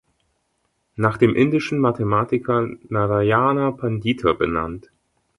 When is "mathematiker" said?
1.77-2.67